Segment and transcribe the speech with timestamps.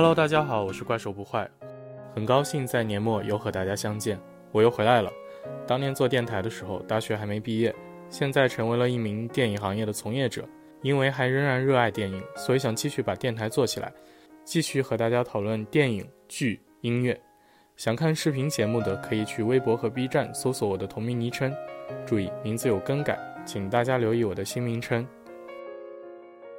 [0.00, 1.46] Hello，大家好，我是怪兽不坏，
[2.14, 4.18] 很高兴在年末又和大家相见，
[4.50, 5.12] 我又回来了。
[5.66, 7.74] 当年做电台的时候，大学还没毕业，
[8.08, 10.48] 现在成为了一名电影行业的从业者，
[10.80, 13.92] 因为还仍然热爱电影，所以想继续把电台做起来，
[14.42, 17.20] 继续和大家讨论电影、剧、音乐。
[17.76, 21.54] 想看视频节目的，可以去微博和 B 站搜索我的同名昵称，
[22.06, 25.06] 注意名字有更改，请大家留意我的新名称。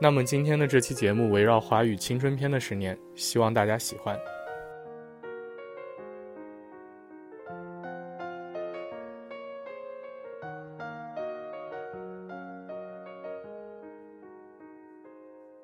[0.04, 4.18] 那么今天的这期节目围绕华语青春片的十年，希望大家喜欢。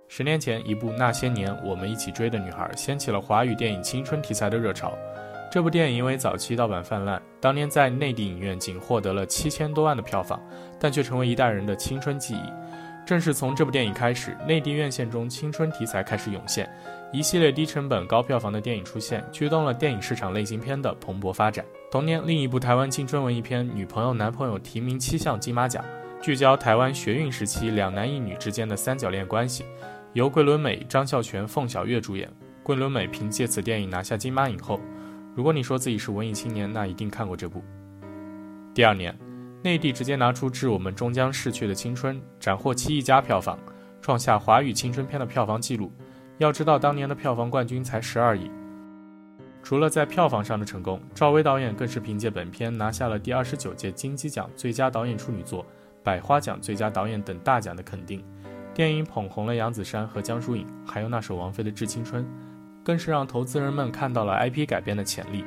[0.08, 4.95] 十年前，一部《那些年，我们一起追的女孩》掀起了华语电影青春题材的热潮。
[5.50, 10.39] 这部电影因为早期盗版泛滥，当年在内地影院仅获得了七千多万的票房，
[10.80, 12.67] 但却成为一代人的青春记忆。
[13.08, 16.69] 正是从这部电影开始，内地院线中青春题材开始涌现，
[17.14, 21.66] 一系列低成本高票房的电影出现，驱动了电影市场类型片的蓬勃发展。
[21.89, 25.81] 同年，另一部台湾青春文艺片《女朋友男朋友》提名七项金马奖，
[26.22, 29.64] 聚焦台湾学运时期两男一女之间的三角恋关系，
[30.11, 32.30] 由桂纶镁、张孝全、凤小岳主演。
[32.61, 34.81] 桂纶镁凭借此电影拿下金马影后。
[35.33, 37.64] 如果你说自己是文艺青年，那一定看过这部。
[38.73, 39.17] 第二年。
[39.63, 43.58] 内地直接拿出致我们终将逝去的青春，斩获七亿加票房，
[44.02, 45.91] 创下华语青春片的票房纪录。
[46.38, 48.49] 要知道，当年的票房冠军才十二亿。
[49.64, 55.66] 除了在票房上的成功，赵薇导演更是凭借本片拿下了第二十九届金鸡奖最佳导演处女作、
[56.03, 58.23] 百花奖最佳导演等大奖的肯定。
[58.73, 62.23] 电影捧红了杨子姗和江疏影，还有那首王菲的《致青春》，
[62.83, 65.43] 更是让投资人们看到了 IP 改编的潜力。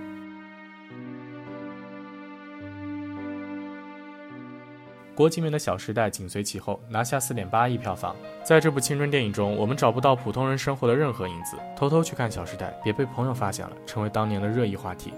[5.21, 8.17] 郭敬明的《小时代》紧随其后，拿下四点八亿票房。
[8.43, 11.59] 在这部青春电影中，我们找不到普通人生活的任何影子。
[11.77, 15.13] 偷偷去看《小时代》，别被朋友发现了，成为当年的热议话题。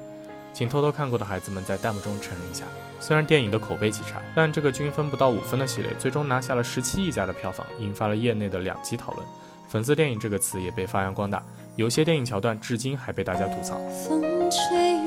[0.53, 2.65] 请偷偷看过的孩子们在弹幕中承认一下。
[2.99, 9.25] 虽然电影的口碑极差，但这个均分不到五分的系列，最终拿下了十七亿加的票房，引发了业内的两极讨论。
[9.69, 11.41] 粉丝电影这个词也被发扬光大，
[11.77, 13.79] 有些电影桥段至今还被大家吐槽。
[14.09, 14.21] 风
[14.51, 14.99] 吹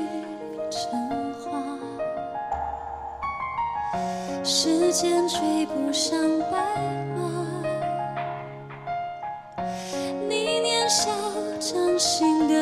[4.48, 6.16] 时间追不上
[6.52, 6.56] 白
[7.16, 7.64] 马，
[10.28, 11.10] 你年少
[11.58, 12.54] 掌心的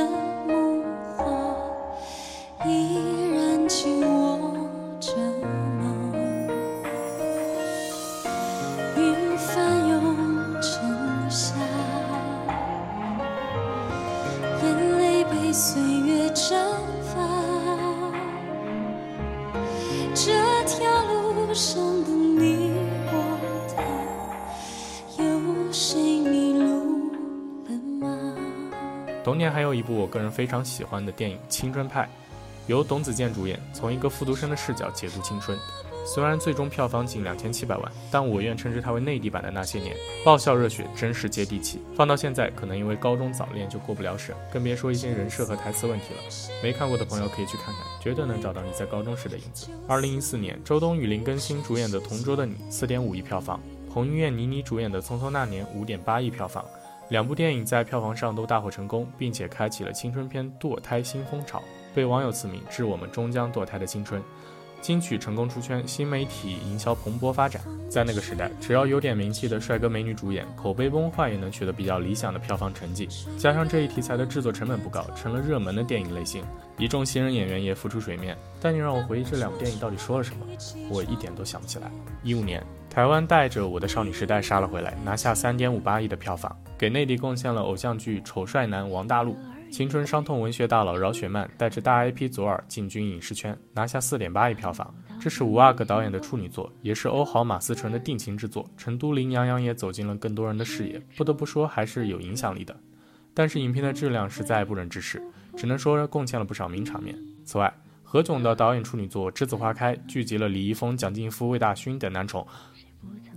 [25.74, 27.10] 谁迷路
[27.64, 28.36] 了吗
[29.24, 32.02] 同年还有一部我个人非常喜欢的电影《青春派》，
[32.68, 35.58] 由董子健主演，从一个复读生的视角解读青春。
[36.06, 41.80] 虽然最终票房仅两千七百万，但我愿称之它为内地版的那些年，爆笑热血，真实接地气。
[41.96, 46.20] 放到现在，可能因为高中早恋就过不了审，更别说一些人设和台词问题了。
[46.62, 49.66] 没看过的朋友可以去看看，绝对能找到你在高中时的影子。
[49.88, 53.58] 二零一四年，周冬雨、林更新主演的《同桌的你》四点五亿票房，
[53.94, 56.64] 彭于晏、倪妮主演的《匆匆那年》五点八亿票房。
[57.10, 61.62] 两部电影在票房上都大获成功，并且开启了青春片堕胎新风潮，
[61.94, 64.20] 被网友赐名“致我们终将堕胎的青春”。
[64.84, 67.62] 金曲成功出圈，新媒体营销蓬勃发展。
[67.88, 73.08] 在那个时代，只要有点名气的帅哥美女主演，口碑崩坏也能取得比较理想的票房成绩。
[73.38, 76.44] 加上这一题材的制作成本不高，成了热门的电影类型，
[76.76, 78.36] 一众新人演员也浮出水面。
[78.60, 80.44] 但你让我回忆这两部电影到底说了什么，
[80.90, 81.90] 我一点都想不起来。
[82.22, 89.34] 一五年，台湾带着《我的少女时代》杀了回来，拿下三点五八亿的票房，给内地贡献了偶像剧丑帅男王大陆。
[89.70, 94.94] 青春伤痛文学大佬饶雪漫带着大 IP 左耳进军影视圈，拿下四点八亿票房。
[95.20, 98.68] 这是五阿哥导演的处女作，也是欧豪马思纯的定情之作。
[98.76, 102.74] 成都林洋洋也走进了更多人的视野，不得不说还是有影响力的。
[103.32, 105.20] 但是影片的质量实在不忍直视，
[105.56, 107.18] 只能说贡献了不少名场面。
[107.44, 107.72] 此外，
[108.04, 112.46] 何炅的导演处女作《栀子花开》聚集了李易峰、蒋劲夫、魏大勋等男宠，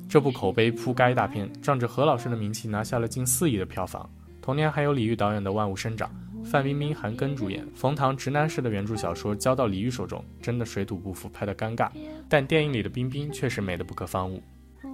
[0.08, 4.08] 这部口碑铺盖大片，仗着何老师的名气拿下了近四亿的票房。
[4.48, 6.10] 同年还有李玉导演的《万物生长》。
[6.46, 11.90] 范冰冰、韩庚主演，冯唐直男式的原著小说交到李玉手中，真的水土不服，拍得尴尬。
[12.30, 14.42] 但电影里的冰冰确实美得不可方物。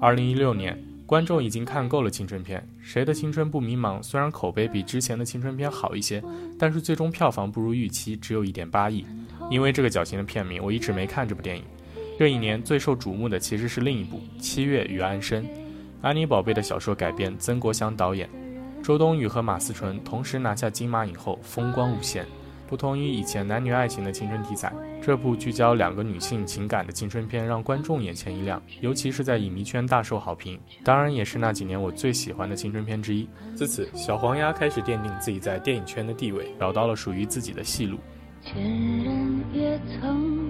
[0.01, 4.01] 二零一六年，观众已经看够了青春片，谁的青春不迷茫？
[4.01, 6.19] 虽然口碑比之前的青春片好一些，
[6.57, 9.05] 但是最终票房不如预期，只有一点八亿。
[9.51, 11.63] 因为这个矫情的片名，我一直没看这部电影。
[12.17, 15.43] 这一年最受瞩目的其实是另一部《七月与安生》，
[16.01, 18.27] 安妮宝贝的小说改编，曾国祥导演。
[18.83, 22.25] 周冬雨和马思纯同时拿下金马影后，风光无限。
[22.67, 30.59] 不同于以前男女爱情的青春题材，这部聚焦两个女性情感的青春片让观众眼前一亮，尤其是在影迷圈大受好评。
[30.83, 33.25] 当然，也是那几年我最喜欢的青春片之一。
[33.55, 37.97] 自此，小黄鸭开始奠定自己在电影圈的地位，找到了属于自己的戏路。
[38.41, 40.42] 前人也曾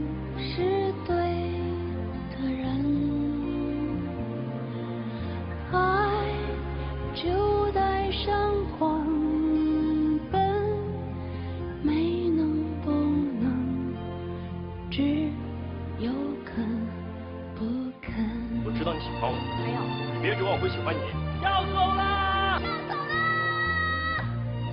[20.41, 21.01] 我会喜欢你。
[21.43, 23.13] 要走了，要走了。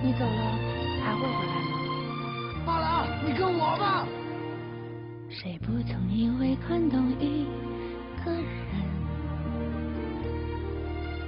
[0.01, 0.41] 你走了
[1.03, 1.71] 还会回来吗？
[2.65, 4.07] 罢了，你跟我吧。
[5.29, 7.45] 谁不曾因为看懂一
[8.23, 8.41] 个人？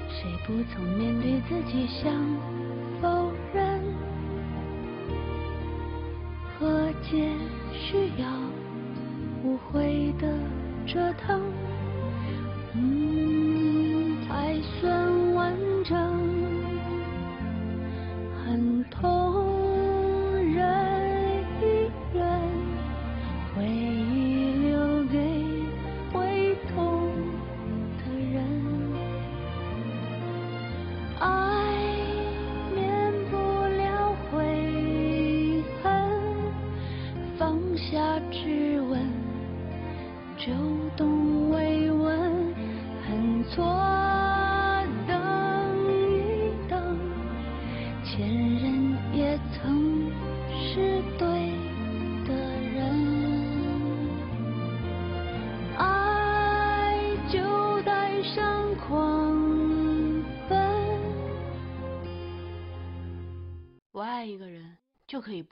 [0.10, 2.12] 谁不曾面对自己想
[3.02, 3.82] 否认？
[6.58, 7.30] 和解
[7.74, 8.26] 需要
[9.44, 10.28] 无悔的
[10.88, 11.43] 折腾。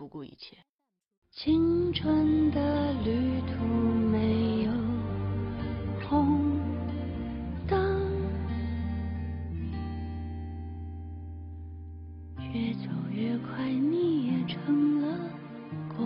[0.02, 0.58] 不顾一切。
[1.30, 3.64] 青春的旅途
[4.10, 4.72] 没有
[6.10, 6.60] 红
[7.68, 8.02] 灯，
[12.52, 15.20] 越走越快，你也成了
[15.96, 16.04] 过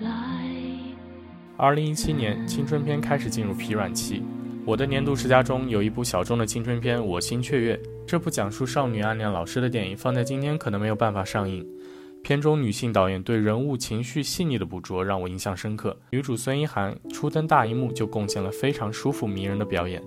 [0.00, 0.10] 来。
[1.56, 4.22] 二零一七年，青春片开始进入疲软期。
[4.66, 7.74] 我的年度十佳中有一部小众的青春片《我心雀跃》，
[8.06, 11.66] 这部讲述少女暗恋老师的电影，放在今天可能没有办法上映。
[12.28, 15.96] 片中女性导演对人物情绪细腻的捕捉让我印象深刻。
[16.10, 20.02] 女主孙一涵初登大荧幕就贡献了非常舒服迷人的表演。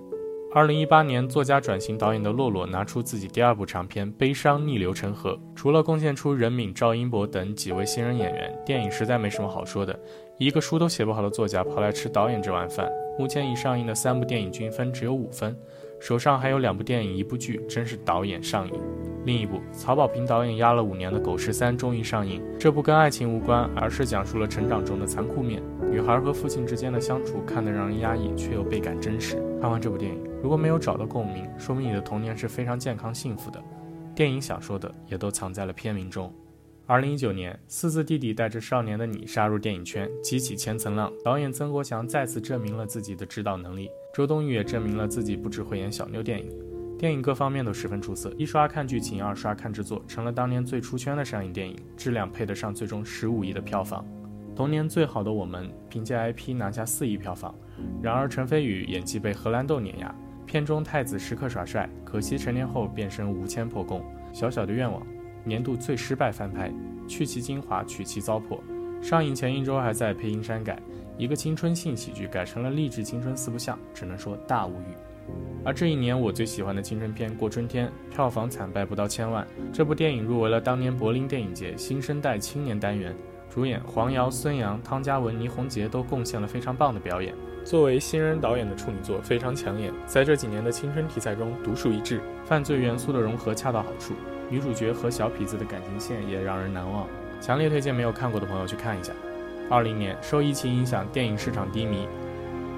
[0.54, 9.98] 二零一八年，作家转型导演的洛洛拿出自己第二部长片《悲伤逆流成河》，除了贡献出任敏、赵英博等几位新人演员，电影实在没什么好说的。
[10.38, 12.88] 一个书都写不好的作家跑来吃导演这碗饭。
[13.18, 15.56] 目前已上映的三部电影均分只有五分。
[16.02, 18.74] 手上还有两部电影，一部剧，真是导演上瘾。
[19.24, 22.42] 另一部曹保平导演压了五年的《狗十三》终于上映。
[22.58, 25.62] 这部跟爱情无关，而是讲述了成长中的残酷面。
[25.88, 29.36] 女孩和父亲之间的相处，看得让人压抑，却又倍感真实。
[29.60, 33.62] 看完这部电影，如果没有找到共鸣，说明你的童年是非常健康幸福的。
[34.12, 36.34] 电影想说的，也都藏在了片名中。
[36.92, 41.10] 二零一九年，四字弟弟带着少年的你杀入电影圈，激起千层浪。
[41.24, 43.88] 导演曾国祥再次证明了自己的指导能力。
[44.12, 46.52] 周冬雨也证明了自己不只会演小妞电影，
[46.98, 48.30] 电影各方面都十分出色。
[48.36, 54.06] 一刷看剧情，二刷看制作，成了当年最出圈的上映电影，质量配得上最终十五亿的票房。
[54.54, 57.54] 童年最好的我们，凭借 IP 拿下四亿票房。
[58.02, 64.04] 然而陈飞宇演技被荷兰豆碾压，片中太子时刻耍帅，可惜成年后变身无铅破功。
[64.34, 65.02] 小小的愿望，
[65.44, 66.72] 年度最失败翻拍，
[67.08, 68.60] 去其精华，取其糟粕。
[69.02, 70.78] 上映前一周还在配音删改。
[71.18, 74.94] 一个青春性喜剧改成了励志青春四不像，只能说大无语。
[75.64, 79.46] 而这一年我最喜欢的青春片《过春天》，票房惨败不到千万。
[79.72, 83.14] 这部电影入围了当年柏林电影节新生代青年单元，
[83.48, 87.34] 主演黄瑶、孙杨、汤嘉文、倪虹洁都贡献了非常棒的表演。
[87.64, 94.14] 作为新人导演的处女作非常抢眼，在这几年的青春题材中独树一帜，犯罪元素的融合恰到好处，
[94.52, 97.06] 女主角和小痞子的感情线也让人难忘。
[97.40, 99.10] 强烈推荐没有看过的朋友去看一下。
[99.70, 102.06] 二零年受疫情影响，电影市场低迷，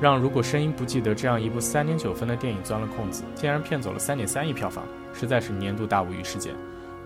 [0.01, 6.55] 让如果声音不记得这样一部三点九分的电影钻了空子，竟然骗走了三点三亿票房，实在是年度大无语事件。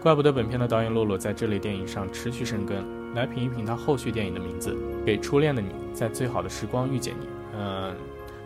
[0.02, 2.84] 怪不得本片的导演洛洛在这类电影上持续深耕。
[3.14, 7.26] 来品一品他后续电影的名字，《给初恋的你》在最好的时光遇见你。
[7.56, 7.94] 嗯，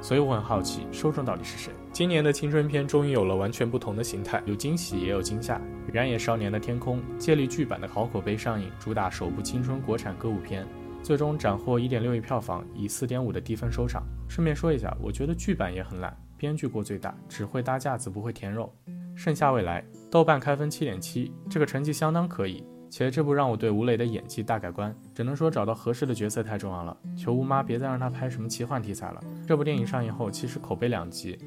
[0.03, 1.73] 所以我很好奇，受众到底是谁？
[1.93, 5.61] 今年的青春片终于有了完全不同的形态，有惊喜也有惊吓。
[5.93, 10.67] 燃野少年的天空借力剧版的好口碑上映，主打首部青春国产歌舞片。
[11.05, 14.03] 最终斩获一点六亿票房，以四点五的低分收场。
[14.29, 18.73] 顺便说一下，我觉得剧版也很烂，编剧过最大，只会搭架子不会填肉。
[19.15, 22.65] 盛夏未来豆瓣开分七点七，这个成绩相当可以。
[22.95, 26.95] 且这部让我对吴磊的演技大改观，只能说找到合适的角色太重要了。
[27.17, 29.25] 求吴妈别再让他拍什么奇幻题材了。
[29.47, 31.39] 这部电影上映后，其实口碑两极，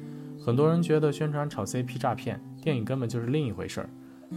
[0.44, 3.88] 很多人觉得宣传炒 CP 诈骗，电影根本就是另一回事儿。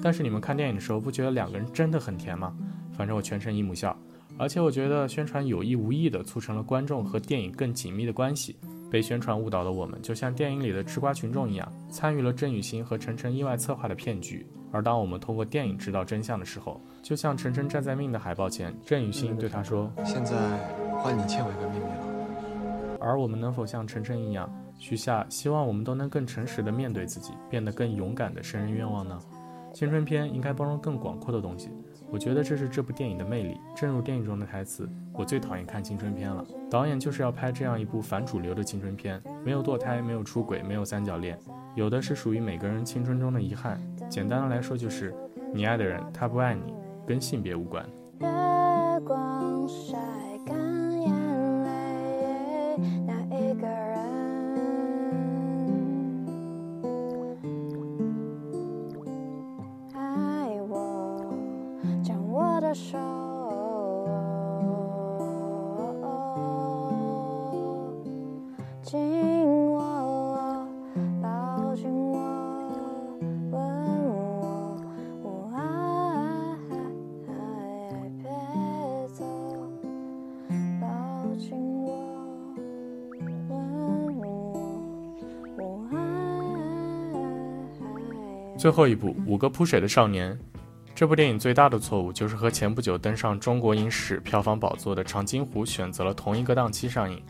[0.03, 2.55] 但是你们看电影的时候，不觉得两个人真的很甜吗？
[2.93, 3.97] 反正我全程姨母笑。
[4.37, 8.55] 而且我觉得宣传有意无意地促成了观众和电影更紧密的关系。
[8.89, 14.45] 被宣传误导的我们，就像电影里的吃瓜群众一样，参与了郑雨欣和晨晨意外策划的骗局。
[14.71, 20.35] 而当我们通过电影知道真相的时候，就像晨晨站在命的海报前，郑雨欣对他说：“现在
[20.97, 29.17] 换你欠我一个秘密了。”而我们能否像晨晨一样许下希望我们都能更诚实的面对自己，变得更勇敢的生日愿望呢？
[29.73, 31.69] 青春片应该包容更广阔的东西。
[32.11, 33.59] 我觉得这是这部电影的魅力。
[33.75, 41.37] 正如电影中的台词：“我最讨厌看青春片了。”导演就是要拍这样一部反主流的青春片，没有堕胎，没有出轨，没有三角恋，
[41.75, 43.79] 有的是属于每个人青春中的遗憾。
[44.09, 45.13] 简单的来说，就是
[45.53, 46.73] 你爱的人他不爱你，
[47.05, 47.85] 跟性别无关。
[48.19, 49.38] 月光
[88.59, 90.33] 最后一部《五个扑水的少年》，
[90.93, 97.23] 这部电影最大的错误就是和前不久登上中国影史票房宝座的《长津湖》选择了同一个档期上映。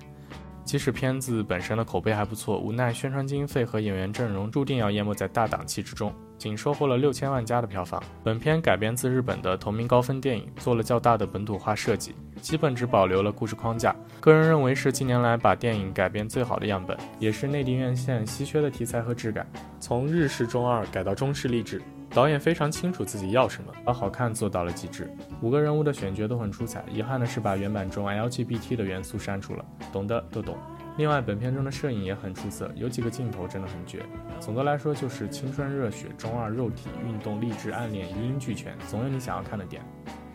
[0.69, 7.99] 即使片子本身的口碑还不错，无奈宣传经费和演员阵容注定要淹没在大档期之中，仅收获了六千万加的票房。
[8.23, 13.95] 本片改编自日本的同名高分电影，做了较大的本土化设计，基本只保留了故事框架。
[14.19, 19.51] 个人认为是近年来把电影改编最好的样本，也是内地院线稀缺的题材和质感。
[19.79, 21.81] 从日式中二改到中式励志。
[22.11, 25.09] 导演非常清楚自己要什么，把好看做到了极致。
[25.41, 29.63] 五个人物的选角都很出彩，遗憾的是把原版中 LGBT 的元素删除了，
[29.93, 30.57] 懂的都懂。
[30.97, 34.03] 另外，本片中的摄影也很出色，有几个镜头真的很绝。
[34.39, 39.81] 总的来说，就是青春热血、中二肉体、运动、励志、暗恋一应俱全，总有你想要看的点。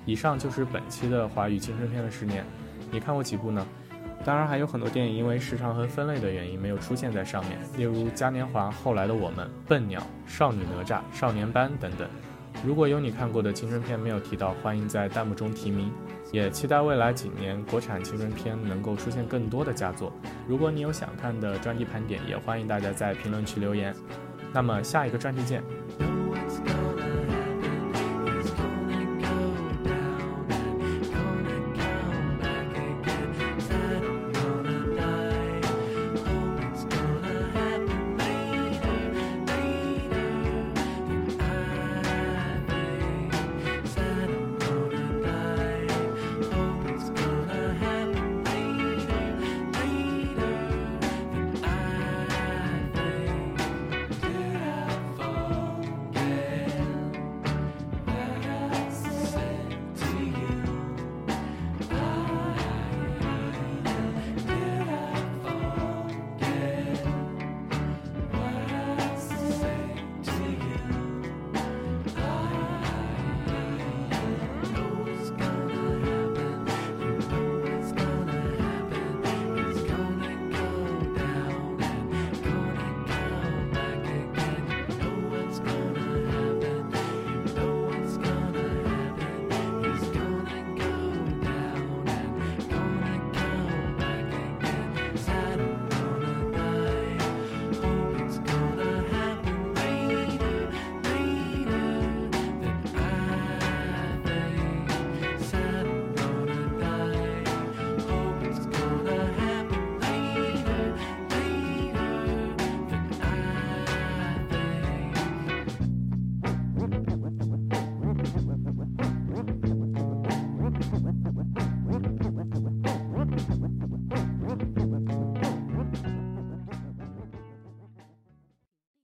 [0.06, 2.44] 以上就是本期的华语青春片的十年，
[2.90, 3.66] 你看过几部呢？
[4.24, 12.08] 当然还有很多电影因为时长和分类的原因没有出现在上面，例如《嘉年华》、后来的我们、笨鸟、少女哪吒、少年班等等。
[12.64, 15.92] 如果有你看过的青春片没有提到，欢迎在弹幕中提名。
[16.32, 20.12] 也期待未来几年国产青春片能够出现更多的佳作。
[20.48, 23.94] 如果你有想看的专题盘点，也欢迎大家在评论区留言。
[24.52, 25.62] 那么下一个专题见。